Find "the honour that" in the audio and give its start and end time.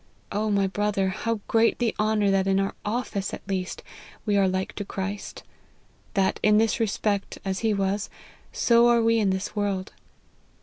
1.77-2.47